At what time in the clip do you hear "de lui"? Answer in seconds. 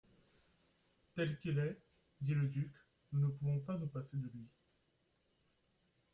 4.17-4.49